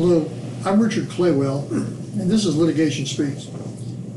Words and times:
Hello, 0.00 0.30
I'm 0.64 0.80
Richard 0.80 1.10
Claywell, 1.10 1.70
and 1.70 2.30
this 2.30 2.46
is 2.46 2.56
Litigation 2.56 3.04
Speaks. 3.04 3.48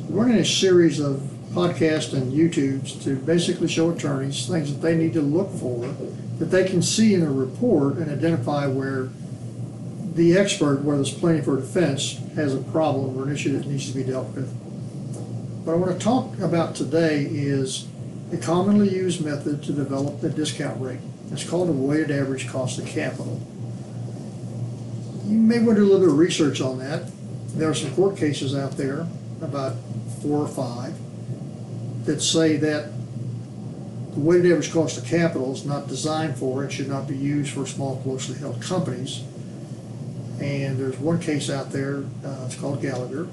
We're 0.08 0.24
running 0.24 0.38
a 0.38 0.46
series 0.46 1.02
of 1.02 1.18
podcasts 1.52 2.14
and 2.14 2.32
YouTubes 2.32 3.04
to 3.04 3.18
basically 3.18 3.68
show 3.68 3.90
attorneys 3.92 4.48
things 4.48 4.74
that 4.74 4.82
they 4.82 4.96
need 4.96 5.12
to 5.12 5.22
look 5.22 5.52
for, 5.52 5.86
that 6.40 6.46
they 6.46 6.64
can 6.64 6.82
see 6.82 7.14
in 7.14 7.22
a 7.22 7.30
report 7.30 7.98
and 7.98 8.10
identify 8.10 8.66
where 8.66 9.10
the 10.16 10.38
expert, 10.38 10.84
whether 10.84 11.02
it's 11.02 11.12
plaintiff 11.12 11.50
or 11.50 11.58
defense, 11.58 12.18
has 12.36 12.56
a 12.56 12.62
problem 12.62 13.18
or 13.18 13.28
an 13.28 13.34
issue 13.34 13.52
that 13.58 13.68
needs 13.68 13.92
to 13.92 13.98
be 13.98 14.06
dealt 14.06 14.34
with. 14.34 14.50
What 15.66 15.74
I 15.74 15.76
want 15.76 16.00
to 16.00 16.02
talk 16.02 16.40
about 16.40 16.76
today 16.76 17.24
is 17.26 17.88
a 18.32 18.38
commonly 18.38 18.88
used 18.88 19.20
method 19.20 19.62
to 19.64 19.74
develop 19.74 20.22
the 20.22 20.30
discount 20.30 20.80
rate. 20.80 21.02
It's 21.34 21.44
called 21.44 21.68
a 21.68 21.74
weighted 21.74 22.10
average 22.10 22.48
cost 22.48 22.80
of 22.80 22.86
capital. 22.86 23.42
You 25.26 25.38
may 25.38 25.60
want 25.60 25.78
to 25.78 25.84
do 25.84 25.84
a 25.84 25.90
little 25.90 26.00
bit 26.00 26.10
of 26.10 26.18
research 26.18 26.60
on 26.60 26.80
that. 26.80 27.10
There 27.56 27.70
are 27.70 27.74
some 27.74 27.94
court 27.96 28.18
cases 28.18 28.54
out 28.56 28.76
there, 28.76 29.08
about 29.42 29.76
four 30.22 30.40
or 30.40 30.48
five, 30.48 30.94
that 32.06 32.22
say 32.22 32.58
that 32.58 32.92
the 34.14 34.20
weighted 34.20 34.52
average 34.52 34.74
cost 34.74 34.98
of 34.98 35.06
capital 35.06 35.54
is 35.54 35.66
not 35.66 35.88
designed 35.88 36.38
for 36.38 36.62
and 36.62 36.72
should 36.72 36.90
not 36.90 37.08
be 37.08 37.16
used 37.16 37.54
for 37.54 37.66
small 37.66 38.02
closely 38.02 38.38
held 38.38 38.62
companies. 38.62 39.24
And 40.42 40.78
there's 40.78 40.98
one 40.98 41.20
case 41.20 41.50
out 41.50 41.72
there, 41.72 42.04
uh, 42.26 42.44
it's 42.46 42.56
called 42.56 42.82
Gallagher. 42.82 43.28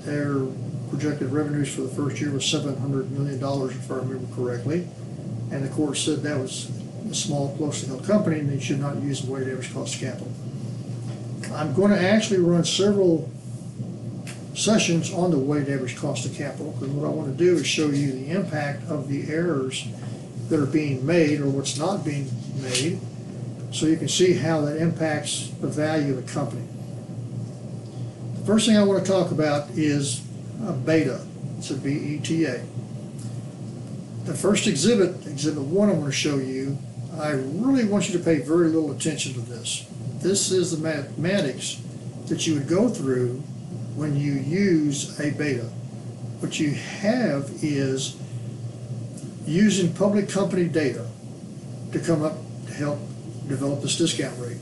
Their 0.00 0.46
projected 0.90 1.32
revenues 1.32 1.74
for 1.74 1.82
the 1.82 1.88
first 1.88 2.20
year 2.20 2.32
was 2.32 2.44
seven 2.44 2.76
hundred 2.76 3.10
million 3.10 3.40
dollars, 3.40 3.74
if 3.74 3.90
I 3.90 3.94
remember 3.94 4.32
correctly. 4.36 4.86
And 5.50 5.64
the 5.64 5.68
court 5.68 5.96
said 5.96 6.22
that 6.22 6.38
was 6.38 6.70
a 7.10 7.14
small 7.14 7.56
closely 7.56 7.88
held 7.88 8.04
company 8.04 8.40
and 8.40 8.50
they 8.50 8.60
should 8.60 8.80
not 8.80 8.96
use 9.02 9.22
the 9.22 9.32
weighted 9.32 9.52
average 9.52 9.72
cost 9.72 9.94
of 9.94 10.00
capital. 10.00 10.32
I'm 11.56 11.72
going 11.72 11.90
to 11.90 11.98
actually 11.98 12.40
run 12.40 12.64
several 12.64 13.30
sessions 14.54 15.10
on 15.12 15.30
the 15.30 15.38
weighted 15.38 15.70
average 15.70 15.96
cost 15.96 16.26
of 16.26 16.34
capital, 16.34 16.72
because 16.72 16.88
what 16.88 17.06
I 17.06 17.10
want 17.10 17.36
to 17.36 17.44
do 17.44 17.54
is 17.54 17.66
show 17.66 17.88
you 17.88 18.12
the 18.12 18.30
impact 18.30 18.88
of 18.90 19.08
the 19.08 19.32
errors 19.32 19.86
that 20.50 20.60
are 20.60 20.66
being 20.66 21.04
made 21.06 21.40
or 21.40 21.48
what's 21.48 21.78
not 21.78 22.04
being 22.04 22.30
made, 22.60 23.00
so 23.72 23.86
you 23.86 23.96
can 23.96 24.08
see 24.08 24.34
how 24.34 24.60
that 24.62 24.76
impacts 24.76 25.48
the 25.60 25.66
value 25.66 26.16
of 26.16 26.26
the 26.26 26.32
company. 26.32 26.66
The 28.38 28.44
first 28.44 28.66
thing 28.66 28.76
I 28.76 28.84
want 28.84 29.04
to 29.04 29.10
talk 29.10 29.30
about 29.30 29.70
is 29.70 30.20
beta. 30.84 31.22
It's 31.58 31.70
a 31.70 31.76
B-E-T-A. 31.76 32.62
The 34.24 34.34
first 34.34 34.66
exhibit, 34.66 35.26
exhibit 35.26 35.62
one 35.62 35.88
I 35.88 35.92
want 35.92 36.06
to 36.06 36.12
show 36.12 36.36
you, 36.36 36.76
I 37.18 37.30
really 37.30 37.84
want 37.86 38.08
you 38.10 38.18
to 38.18 38.24
pay 38.24 38.40
very 38.40 38.68
little 38.68 38.90
attention 38.92 39.32
to 39.34 39.40
this. 39.40 39.86
This 40.26 40.50
is 40.50 40.72
the 40.72 40.82
mathematics 40.82 41.80
that 42.26 42.48
you 42.48 42.54
would 42.54 42.66
go 42.66 42.88
through 42.88 43.34
when 43.94 44.16
you 44.16 44.32
use 44.32 45.20
a 45.20 45.30
beta. 45.30 45.66
What 46.40 46.58
you 46.58 46.72
have 46.72 47.48
is 47.62 48.16
using 49.46 49.92
public 49.92 50.28
company 50.28 50.64
data 50.64 51.06
to 51.92 52.00
come 52.00 52.24
up 52.24 52.38
to 52.66 52.74
help 52.74 52.98
develop 53.46 53.82
this 53.82 53.96
discount 53.96 54.36
rate. 54.40 54.58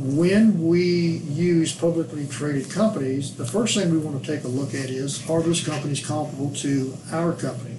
When 0.00 0.66
we 0.66 1.18
use 1.28 1.72
publicly 1.72 2.26
traded 2.26 2.68
companies, 2.68 3.36
the 3.36 3.46
first 3.46 3.76
thing 3.76 3.92
we 3.92 3.98
want 3.98 4.20
to 4.20 4.26
take 4.26 4.42
a 4.42 4.48
look 4.48 4.70
at 4.70 4.90
is 4.90 5.30
are 5.30 5.42
those 5.42 5.64
companies 5.64 6.04
comparable 6.04 6.52
to 6.56 6.92
our 7.12 7.34
company? 7.34 7.76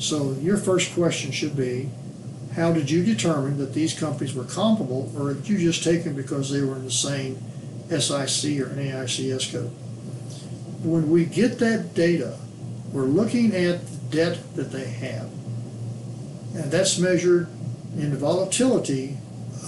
So 0.00 0.32
your 0.40 0.56
first 0.56 0.92
question 0.92 1.30
should 1.30 1.56
be, 1.56 1.88
how 2.56 2.72
did 2.72 2.90
you 2.90 3.04
determine 3.04 3.58
that 3.58 3.74
these 3.74 3.98
companies 3.98 4.34
were 4.34 4.44
comparable, 4.44 5.12
or 5.14 5.34
did 5.34 5.46
you 5.46 5.58
just 5.58 5.84
take 5.84 6.04
them 6.04 6.14
because 6.14 6.50
they 6.50 6.62
were 6.62 6.74
in 6.74 6.84
the 6.86 6.90
same 6.90 7.36
SIC 7.90 8.58
or 8.58 8.70
NAICS 8.70 9.52
code? 9.52 9.70
When 10.82 11.10
we 11.10 11.26
get 11.26 11.58
that 11.58 11.94
data, 11.94 12.38
we're 12.92 13.04
looking 13.04 13.54
at 13.54 13.86
the 13.86 13.96
debt 14.10 14.38
that 14.54 14.72
they 14.72 14.86
have, 14.86 15.30
and 16.54 16.72
that's 16.72 16.98
measured 16.98 17.48
in 17.94 18.10
the 18.10 18.16
volatility 18.16 19.18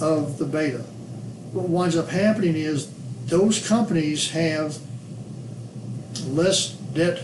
of 0.01 0.39
the 0.39 0.45
beta. 0.45 0.79
What 1.51 1.69
winds 1.69 1.95
up 1.95 2.09
happening 2.09 2.55
is 2.55 2.91
those 3.25 3.67
companies 3.67 4.31
have 4.31 4.79
less 6.25 6.69
debt 6.71 7.23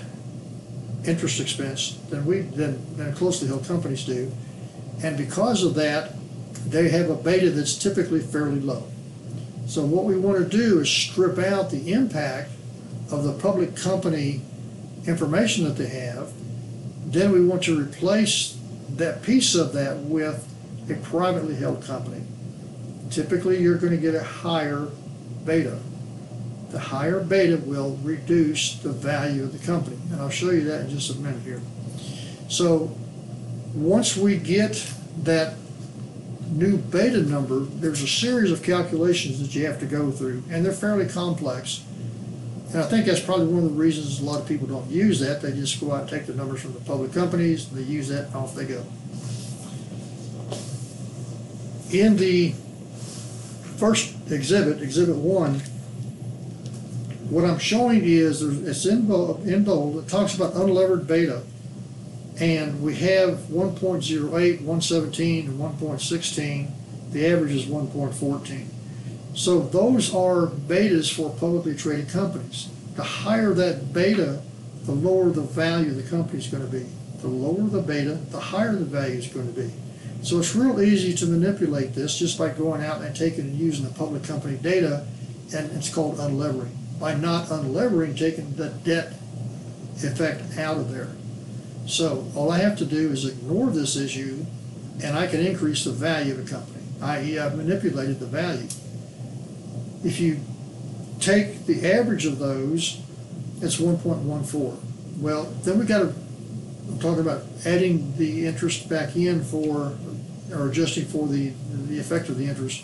interest 1.06 1.40
expense 1.40 1.98
than 2.10 2.26
we 2.26 2.42
than, 2.42 2.98
than 2.98 3.14
closely 3.14 3.48
held 3.48 3.66
companies 3.66 4.06
do 4.06 4.32
and 5.04 5.18
because 5.18 5.64
of 5.64 5.76
that, 5.76 6.14
they 6.66 6.90
have 6.90 7.10
a 7.10 7.16
beta 7.16 7.52
that's 7.52 7.76
typically 7.76 8.20
fairly 8.20 8.60
low. 8.60 8.88
So 9.68 9.86
what 9.86 10.06
we 10.06 10.18
want 10.18 10.38
to 10.38 10.58
do 10.58 10.80
is 10.80 10.90
strip 10.90 11.38
out 11.38 11.72
the 11.72 11.92
impact 11.92 12.52
of 13.12 13.24
the 13.24 13.34
public 13.34 13.76
company 13.76 14.42
information 15.06 15.66
that 15.66 15.78
they 15.78 15.88
have. 15.88 16.32
Then 17.06 17.32
we 17.32 17.46
want 17.46 17.64
to 17.64 17.80
replace 17.80 18.58
that 18.90 19.22
piece 19.22 19.56
of 19.56 19.74
that 19.74 19.98
with 19.98 20.52
a 20.90 20.96
privately 20.96 21.56
held 21.56 21.84
company. 21.84 22.24
Typically, 23.10 23.62
you're 23.62 23.78
going 23.78 23.92
to 23.92 23.98
get 23.98 24.16
a 24.16 24.24
higher 24.24 24.88
beta. 25.46 25.80
The 26.72 26.80
higher 26.80 27.20
beta 27.20 27.58
will 27.58 27.98
reduce 28.04 28.76
the 28.80 28.90
value 28.90 29.44
of 29.44 29.58
the 29.58 29.66
company. 29.66 29.98
And 30.12 30.22
I'll 30.22 30.30
show 30.30 30.50
you 30.50 30.64
that 30.66 30.82
in 30.82 30.90
just 30.90 31.12
a 31.12 31.16
minute 31.20 31.42
here. 31.44 31.62
So 32.50 32.96
once 33.76 34.16
we 34.16 34.38
get 34.38 34.92
that 35.24 35.56
new 36.52 36.78
beta 36.78 37.22
number, 37.22 37.60
there's 37.60 38.02
a 38.02 38.08
series 38.08 38.52
of 38.52 38.64
calculations 38.64 39.42
that 39.42 39.54
you 39.54 39.66
have 39.66 39.80
to 39.80 39.86
go 39.86 40.12
through, 40.12 40.42
and 40.50 40.66
they're 40.66 40.72
fairly 40.72 41.08
complex. 41.08 41.84
And 42.70 42.82
I 42.82 42.88
think 42.88 43.06
that's 43.06 43.20
probably 43.20 43.48
one 43.48 43.64
of 43.64 43.70
the 43.72 43.80
reasons 43.80 44.20
a 44.20 44.24
lot 44.24 44.42
of 44.42 44.48
people 44.48 44.68
don't 44.68 44.90
use 44.90 45.20
that. 45.20 45.42
They 45.42 45.52
just 45.52 45.80
go 45.80 45.92
out 45.92 46.02
and 46.02 46.10
take 46.10 46.26
the 46.26 46.34
numbers 46.34 46.62
from 46.62 46.74
the 46.74 46.80
public 46.82 47.14
companies, 47.14 47.70
they 47.70 47.82
use 47.82 48.08
that, 48.08 48.28
and 48.28 48.36
off 48.36 48.56
they 48.56 48.66
go. 48.66 48.86
In 51.92 52.18
the 52.18 52.54
first 53.78 54.16
exhibit, 54.32 54.82
exhibit 54.82 55.18
one, 55.18 55.60
what 57.30 57.44
I'm 57.44 57.60
showing 57.60 58.04
is 58.04 58.42
it's 58.42 58.86
in 58.86 59.08
bold, 59.08 59.46
in 59.48 59.64
bold, 59.64 60.04
it 60.04 60.08
talks 60.08 60.36
about 60.36 60.54
unlevered 60.54 61.08
beta. 61.08 61.44
And 62.40 62.84
we 62.84 62.96
have 62.96 63.38
1.08, 63.48 64.32
117, 64.32 65.48
and 65.48 65.60
1.16. 65.60 66.72
The 67.12 67.28
average 67.28 67.52
is 67.52 67.66
1.14. 67.66 68.66
So 69.36 69.60
those 69.60 70.14
are 70.14 70.48
betas 70.48 71.14
for 71.14 71.30
publicly 71.30 71.76
traded 71.76 72.10
companies. 72.10 72.70
The 72.96 73.04
higher 73.04 73.54
that 73.54 73.94
beta, 73.94 74.42
the 74.84 74.92
lower 74.92 75.30
the 75.30 75.42
value 75.42 75.92
the 75.92 76.10
company 76.10 76.40
is 76.40 76.48
going 76.48 76.66
to 76.66 76.72
be. 76.72 76.86
The 77.20 77.28
lower 77.28 77.68
the 77.68 77.82
beta, 77.82 78.14
the 78.32 78.40
higher 78.40 78.76
the 78.76 78.86
value 78.86 79.18
is 79.18 79.28
going 79.28 79.54
to 79.54 79.62
be. 79.62 79.72
So 80.22 80.40
it's 80.40 80.56
real 80.56 80.82
easy 80.82 81.14
to 81.16 81.26
manipulate 81.26 81.94
this 81.94 82.18
just 82.18 82.38
by 82.38 82.50
going 82.50 82.84
out 82.84 83.02
and 83.02 83.16
taking 83.16 83.42
and 83.42 83.56
using 83.56 83.86
the 83.86 83.94
public 83.94 84.24
company 84.24 84.58
data, 84.58 85.06
and 85.54 85.72
it's 85.74 85.94
called 85.94 86.20
unlevering. 86.20 86.76
By 87.00 87.16
not 87.16 87.52
unlevering, 87.52 88.16
taking 88.16 88.56
the 88.56 88.70
debt 88.70 89.14
effect 89.98 90.58
out 90.58 90.78
of 90.78 90.92
there. 90.92 91.10
So 91.86 92.26
all 92.36 92.52
I 92.52 92.58
have 92.60 92.78
to 92.80 92.86
do 92.86 93.12
is 93.12 93.26
ignore 93.26 93.70
this 93.70 93.96
issue 93.96 94.46
and 95.04 95.18
I 95.18 95.28
can 95.28 95.40
increase 95.40 95.84
the 95.84 95.92
value 95.92 96.34
of 96.34 96.40
a 96.46 96.50
company, 96.50 96.84
i.e. 97.02 97.38
I've 97.38 97.56
manipulated 97.56 98.20
the 98.20 98.26
value. 98.26 98.68
If 100.04 100.20
you 100.20 100.40
take 101.20 101.66
the 101.66 101.92
average 101.92 102.26
of 102.26 102.40
those, 102.40 103.02
it's 103.62 103.78
1.14. 103.78 104.78
Well, 105.18 105.44
then 105.64 105.80
we've 105.80 105.88
got 105.88 106.00
to, 106.00 106.14
I'm 106.88 107.00
talking 107.00 107.22
about 107.22 107.44
adding 107.66 108.16
the 108.18 108.48
interest 108.48 108.90
back 108.90 109.16
in 109.16 109.44
for, 109.44 109.98
or 110.54 110.70
adjusting 110.70 111.06
for 111.06 111.28
the, 111.28 111.52
the 111.88 112.00
effect 112.00 112.30
of 112.30 112.38
the 112.38 112.46
interest. 112.46 112.84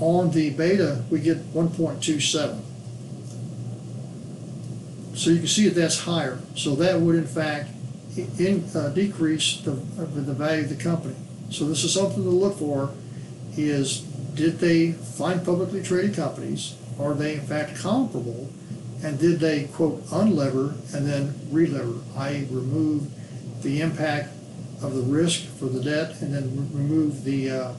On 0.00 0.30
the 0.30 0.50
beta, 0.50 1.04
we 1.10 1.20
get 1.20 1.38
1.27. 1.54 2.60
So 5.14 5.30
you 5.30 5.38
can 5.38 5.46
see 5.46 5.68
that 5.68 5.74
that's 5.74 6.00
higher. 6.00 6.40
So 6.56 6.74
that 6.76 7.00
would 7.00 7.14
in 7.14 7.26
fact 7.26 7.70
in, 8.16 8.64
uh, 8.74 8.88
decrease 8.88 9.60
the, 9.62 9.72
uh, 9.72 10.04
the 10.14 10.34
value 10.34 10.64
of 10.64 10.68
the 10.68 10.82
company. 10.82 11.14
So 11.50 11.64
this 11.66 11.84
is 11.84 11.92
something 11.92 12.22
to 12.22 12.30
look 12.30 12.58
for 12.58 12.90
is 13.56 14.00
did 14.34 14.58
they 14.58 14.92
find 14.92 15.44
publicly 15.44 15.82
traded 15.82 16.16
companies? 16.16 16.76
Are 16.98 17.14
they 17.14 17.34
in 17.34 17.40
fact 17.42 17.76
comparable? 17.76 18.50
And 19.02 19.18
did 19.18 19.40
they, 19.40 19.64
quote, 19.64 20.04
unlever 20.12 20.74
and 20.94 21.06
then 21.06 21.34
relever, 21.50 22.02
i.e. 22.16 22.46
remove 22.50 23.10
the 23.62 23.80
impact 23.80 24.28
of 24.80 24.94
the 24.94 25.02
risk 25.02 25.44
for 25.58 25.66
the 25.66 25.82
debt 25.82 26.20
and 26.20 26.32
then 26.34 26.70
remove 26.72 27.24
the, 27.24 27.50
uh, 27.50 27.72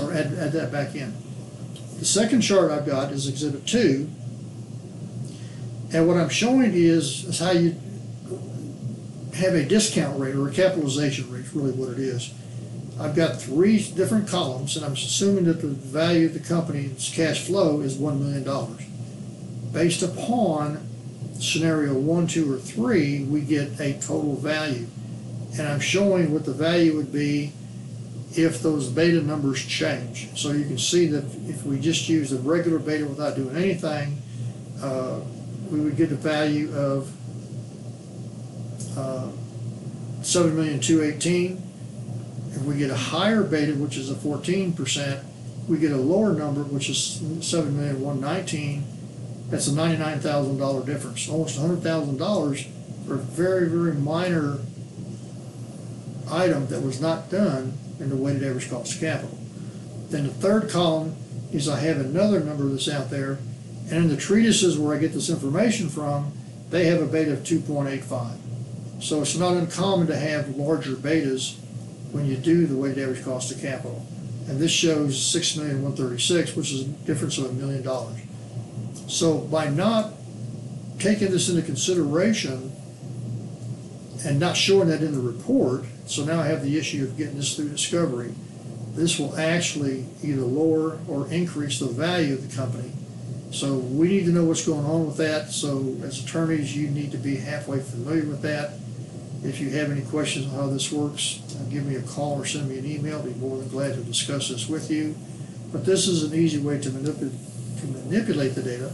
or 0.00 0.12
add, 0.12 0.34
add 0.34 0.52
that 0.52 0.70
back 0.70 0.94
in. 0.94 1.14
The 1.98 2.04
second 2.04 2.42
chart 2.42 2.70
I've 2.70 2.86
got 2.86 3.12
is 3.12 3.26
Exhibit 3.26 3.66
2. 3.66 4.10
And 5.94 6.08
what 6.08 6.16
I'm 6.16 6.28
showing 6.28 6.72
is, 6.74 7.24
is 7.24 7.38
how 7.38 7.52
you 7.52 7.76
have 9.42 9.54
a 9.54 9.64
discount 9.64 10.18
rate 10.18 10.34
or 10.34 10.48
a 10.48 10.52
capitalization 10.52 11.30
rate, 11.30 11.44
is 11.44 11.54
really 11.54 11.72
what 11.72 11.90
it 11.90 11.98
is. 11.98 12.32
I've 13.00 13.16
got 13.16 13.40
three 13.40 13.82
different 13.82 14.28
columns, 14.28 14.76
and 14.76 14.84
I'm 14.84 14.92
assuming 14.92 15.44
that 15.44 15.60
the 15.60 15.68
value 15.68 16.26
of 16.26 16.34
the 16.34 16.40
company's 16.40 17.10
cash 17.14 17.44
flow 17.46 17.80
is 17.80 17.96
one 17.96 18.20
million 18.20 18.44
dollars. 18.44 18.82
Based 19.72 20.02
upon 20.02 20.86
scenario 21.40 21.94
one, 21.94 22.26
two, 22.26 22.52
or 22.52 22.58
three, 22.58 23.24
we 23.24 23.40
get 23.40 23.80
a 23.80 23.94
total 23.94 24.36
value. 24.36 24.86
And 25.58 25.66
I'm 25.66 25.80
showing 25.80 26.32
what 26.32 26.44
the 26.44 26.52
value 26.52 26.96
would 26.96 27.12
be 27.12 27.52
if 28.34 28.62
those 28.62 28.88
beta 28.88 29.20
numbers 29.22 29.62
change. 29.64 30.28
So 30.38 30.52
you 30.52 30.64
can 30.64 30.78
see 30.78 31.06
that 31.06 31.24
if 31.48 31.64
we 31.64 31.78
just 31.80 32.08
use 32.08 32.30
the 32.30 32.38
regular 32.38 32.78
beta 32.78 33.06
without 33.06 33.36
doing 33.36 33.56
anything, 33.56 34.22
uh, 34.82 35.20
we 35.70 35.80
would 35.80 35.96
get 35.96 36.12
a 36.12 36.16
value 36.16 36.74
of 36.74 37.10
uh, 38.96 39.30
seven 40.22 40.56
million 40.56 40.80
two 40.80 41.02
eighteen. 41.02 41.62
If 42.50 42.62
we 42.62 42.76
get 42.76 42.90
a 42.90 42.96
higher 42.96 43.42
beta, 43.42 43.72
which 43.72 43.96
is 43.96 44.10
a 44.10 44.14
fourteen 44.14 44.72
percent, 44.72 45.24
we 45.68 45.78
get 45.78 45.92
a 45.92 45.96
lower 45.96 46.32
number, 46.32 46.62
which 46.62 46.88
is 46.88 47.22
seven 47.40 47.76
million 47.76 48.00
one 48.00 48.20
nineteen. 48.20 48.84
That's 49.48 49.66
a 49.68 49.74
ninety-nine 49.74 50.20
thousand 50.20 50.58
dollar 50.58 50.84
difference, 50.84 51.28
almost 51.28 51.58
hundred 51.58 51.82
thousand 51.82 52.16
dollars 52.18 52.66
for 53.06 53.14
a 53.14 53.18
very, 53.18 53.68
very 53.68 53.94
minor 53.94 54.58
item 56.30 56.66
that 56.68 56.82
was 56.82 57.00
not 57.00 57.30
done 57.30 57.74
in 58.00 58.08
the 58.08 58.16
weighted 58.16 58.44
average 58.44 58.70
cost 58.70 58.94
of 58.94 59.00
capital. 59.00 59.38
Then 60.08 60.24
the 60.24 60.32
third 60.32 60.70
column 60.70 61.16
is 61.52 61.68
I 61.68 61.80
have 61.80 61.98
another 61.98 62.40
number 62.40 62.64
that's 62.68 62.88
out 62.88 63.10
there, 63.10 63.38
and 63.90 64.04
in 64.04 64.08
the 64.08 64.16
treatises 64.16 64.78
where 64.78 64.96
I 64.96 64.98
get 64.98 65.12
this 65.12 65.28
information 65.28 65.88
from, 65.88 66.32
they 66.70 66.86
have 66.86 67.02
a 67.02 67.06
beta 67.06 67.32
of 67.32 67.44
two 67.44 67.60
point 67.60 67.88
eight 67.88 68.04
five. 68.04 68.38
So 69.02 69.20
it's 69.20 69.36
not 69.36 69.54
uncommon 69.54 70.06
to 70.06 70.16
have 70.16 70.56
larger 70.56 70.92
betas 70.92 71.56
when 72.12 72.24
you 72.24 72.36
do 72.36 72.66
the 72.66 72.76
weighted 72.76 73.02
average 73.02 73.24
cost 73.24 73.50
of 73.50 73.60
capital. 73.60 74.06
And 74.48 74.60
this 74.60 74.70
shows 74.70 75.20
six 75.20 75.56
million 75.56 75.82
one 75.82 75.96
thirty-six, 75.96 76.54
which 76.54 76.72
is 76.72 76.82
a 76.82 76.84
difference 76.84 77.36
of 77.36 77.46
a 77.46 77.52
million 77.52 77.82
dollars. 77.82 78.20
So 79.08 79.38
by 79.38 79.68
not 79.68 80.12
taking 81.00 81.32
this 81.32 81.48
into 81.48 81.62
consideration 81.62 82.72
and 84.24 84.38
not 84.38 84.56
showing 84.56 84.88
that 84.88 85.02
in 85.02 85.12
the 85.12 85.20
report, 85.20 85.84
so 86.06 86.24
now 86.24 86.40
I 86.40 86.46
have 86.46 86.62
the 86.62 86.78
issue 86.78 87.02
of 87.02 87.16
getting 87.16 87.36
this 87.36 87.56
through 87.56 87.70
discovery, 87.70 88.32
this 88.94 89.18
will 89.18 89.36
actually 89.36 90.06
either 90.22 90.42
lower 90.42 91.00
or 91.08 91.28
increase 91.32 91.80
the 91.80 91.86
value 91.86 92.34
of 92.34 92.48
the 92.48 92.56
company. 92.56 92.92
So 93.50 93.74
we 93.74 94.08
need 94.08 94.26
to 94.26 94.30
know 94.30 94.44
what's 94.44 94.64
going 94.64 94.86
on 94.86 95.06
with 95.06 95.16
that, 95.16 95.50
so 95.50 95.96
as 96.04 96.24
attorneys, 96.24 96.76
you 96.76 96.88
need 96.88 97.10
to 97.10 97.18
be 97.18 97.36
halfway 97.36 97.80
familiar 97.80 98.24
with 98.24 98.42
that. 98.42 98.74
If 99.44 99.60
you 99.60 99.70
have 99.70 99.90
any 99.90 100.02
questions 100.02 100.46
on 100.46 100.52
how 100.52 100.66
this 100.68 100.92
works, 100.92 101.40
uh, 101.56 101.68
give 101.68 101.84
me 101.84 101.96
a 101.96 102.02
call 102.02 102.40
or 102.40 102.46
send 102.46 102.68
me 102.68 102.78
an 102.78 102.86
email, 102.86 103.18
I'll 103.18 103.24
be 103.24 103.34
more 103.34 103.58
than 103.58 103.68
glad 103.68 103.94
to 103.94 104.00
discuss 104.02 104.48
this 104.48 104.68
with 104.68 104.90
you. 104.90 105.16
But 105.72 105.84
this 105.84 106.06
is 106.06 106.22
an 106.22 106.38
easy 106.38 106.58
way 106.58 106.80
to 106.80 106.90
manipulate, 106.90 107.32
to 107.80 107.86
manipulate 107.86 108.54
the 108.54 108.62
data. 108.62 108.92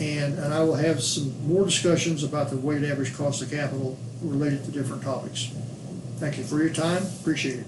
And, 0.00 0.38
and 0.38 0.54
I 0.54 0.62
will 0.64 0.74
have 0.74 1.02
some 1.02 1.46
more 1.46 1.64
discussions 1.64 2.24
about 2.24 2.50
the 2.50 2.56
weighted 2.56 2.90
average 2.90 3.16
cost 3.16 3.42
of 3.42 3.50
capital 3.50 3.98
related 4.22 4.64
to 4.64 4.70
different 4.70 5.02
topics. 5.02 5.50
Thank 6.16 6.38
you 6.38 6.44
for 6.44 6.58
your 6.58 6.72
time, 6.72 7.04
appreciate 7.20 7.60
it. 7.60 7.66